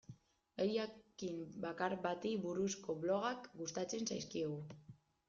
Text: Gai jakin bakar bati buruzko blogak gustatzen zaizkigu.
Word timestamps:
Gai 0.59 0.65
jakin 0.75 1.43
bakar 1.65 1.95
bati 2.05 2.31
buruzko 2.45 2.97
blogak 3.05 3.47
gustatzen 3.61 4.07
zaizkigu. 4.13 4.57